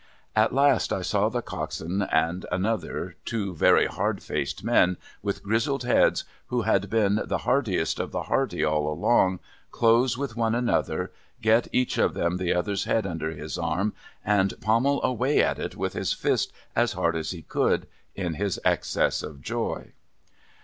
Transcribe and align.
At 0.35 0.51
last, 0.51 0.91
I 0.91 1.03
saw 1.03 1.29
the 1.29 1.43
coxswain 1.43 2.01
and 2.01 2.47
another, 2.51 3.17
two 3.23 3.53
very 3.53 3.85
hard 3.85 4.23
faced 4.23 4.63
men, 4.63 4.97
with 5.21 5.43
grizzled 5.43 5.83
heads, 5.83 6.23
who 6.47 6.63
had 6.63 6.89
been 6.89 7.21
the 7.27 7.37
heartiest 7.45 7.99
of 7.99 8.11
the 8.11 8.23
hearty 8.23 8.63
all 8.63 8.91
along, 8.91 9.41
close 9.69 10.17
with 10.17 10.35
one 10.35 10.55
another, 10.55 11.11
get 11.39 11.67
each 11.71 11.99
of 11.99 12.15
them 12.15 12.37
the 12.37 12.51
other's 12.51 12.85
head 12.85 13.05
under 13.05 13.29
his 13.29 13.59
arm, 13.59 13.93
and 14.25 14.59
pommel 14.59 15.03
away 15.03 15.39
at 15.43 15.59
it 15.59 15.75
with 15.75 15.93
his 15.93 16.13
fist 16.13 16.51
as 16.75 16.93
hard 16.93 17.15
as 17.15 17.29
he 17.29 17.43
could, 17.43 17.85
in 18.15 18.33
his 18.33 18.59
excess 18.65 19.21
of 19.21 19.39
joy. 19.39 19.91